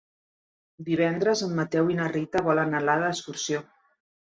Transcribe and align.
Divendres 0.87 1.43
en 1.49 1.53
Mateu 1.59 1.93
i 1.95 1.99
na 2.01 2.09
Rita 2.15 2.43
volen 2.51 2.77
anar 2.83 2.99
d'excursió. 3.07 3.65